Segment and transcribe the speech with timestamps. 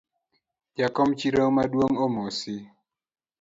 [0.79, 2.55] Jakom chiro maduong’ omosi